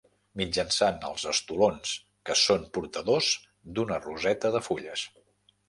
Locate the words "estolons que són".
1.31-2.65